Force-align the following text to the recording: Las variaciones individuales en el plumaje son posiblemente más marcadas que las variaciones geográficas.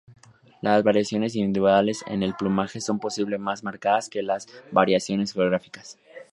Las 0.63 0.81
variaciones 0.81 1.35
individuales 1.35 2.03
en 2.07 2.23
el 2.23 2.33
plumaje 2.33 2.81
son 2.81 2.97
posiblemente 2.97 3.43
más 3.45 3.63
marcadas 3.63 4.09
que 4.09 4.23
las 4.23 4.47
variaciones 4.71 5.31
geográficas. 5.33 5.99